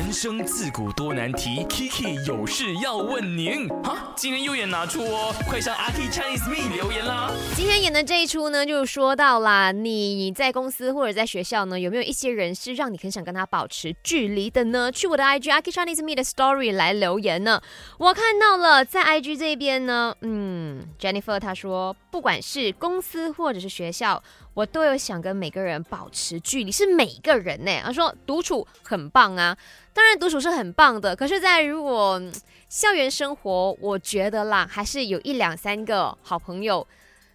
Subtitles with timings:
[0.00, 3.68] 人生自古多难题，Kiki 有事要问您。
[3.84, 5.30] 哈，今天又演哪出哦？
[5.46, 7.30] 快上阿 K Chinese Me 留言啦！
[7.54, 14.90] 今天演的这一出呢，就说到啦，你在公司或者在学校呢，有没有一些人是让你很想跟他保持距离的呢？
[14.90, 17.60] 去我的 IG 阿 K Chinese Me 的 Story 来留言呢。
[17.98, 20.39] 我看到了，在 IG 这边呢，嗯
[21.00, 24.22] ，Jennifer 她说，不管是公司或者是学校。
[24.52, 27.80] 我都有想跟每个人保持距离，是每个人呢。
[27.84, 29.56] 他说独处很棒啊，
[29.94, 31.14] 当然独处是很棒的。
[31.14, 32.20] 可是，在如果
[32.68, 36.86] 校园生活，我觉得啦，还是有一两三个好朋友，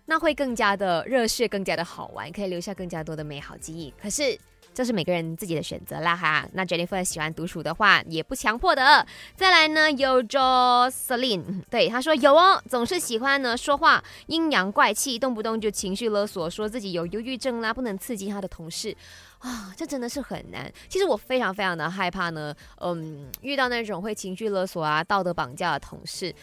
[0.08, 3.91] 那会更加的热血，更加的好玩，可以留下更加多的美好记忆。
[4.00, 4.38] 可是。
[4.75, 9.07] 这是每个人自己的选择啦哈，那 Jennifer 喜欢独处的话也不强迫的。
[9.33, 18.93] 再来呢，有 Jo Celine，对他说有哦，总是喜欢呢说话阴阳怪气，动不动就情绪勒索，说自己有忧郁症啦，不能刺激他的同事
[19.39, 20.69] 啊，这真的是很难。
[20.89, 26.35] 其实我非常非常的害怕呢，嗯，遇到那种会情绪勒索啊、道德绑架的同事，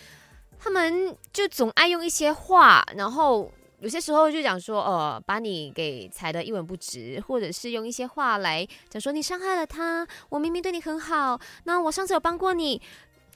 [0.58, 3.52] 他们就总爱用一些话，然后。
[3.82, 12.80] 有些时候就讲说，呃，把你给踩得一文不值，或者是用一些话来讲说你伤害了他，我明明对你很好，那我上次有帮过你，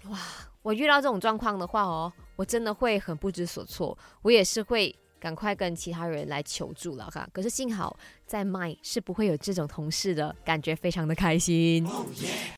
[0.08, 0.16] 哇，
[0.62, 7.28] 我遇到这种状况的话哦，我真的会很不知所措，我也是会赶快跟其他人来求助了哈。
[7.32, 11.84] 可是幸好在麦是不会有这种同事的感觉，非常的开心。